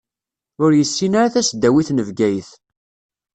Ur 0.63 0.71
yessin 0.75 1.13
ara 1.19 1.33
tasdawit 1.33 1.89
n 1.91 1.99
Bgayet. 2.07 2.49